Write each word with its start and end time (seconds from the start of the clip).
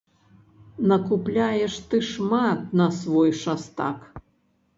Накупляеш 0.91 1.75
ты 1.91 1.99
шмат 2.09 2.59
на 2.83 2.89
свой 3.01 3.31
шастак! 3.43 3.99